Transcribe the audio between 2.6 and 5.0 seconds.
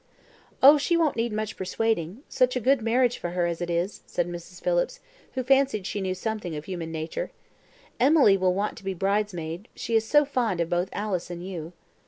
marriage for her as it is," said Mrs. Phillips,